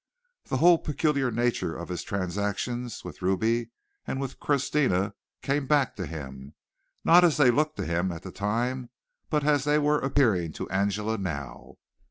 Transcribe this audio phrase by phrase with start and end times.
[0.45, 3.69] The whole peculiar nature of his transactions with Ruby
[4.07, 6.55] and with Christina came back to him,
[7.03, 8.89] not as they had looked to him at the time,
[9.29, 11.75] but as they were appearing to Angela now.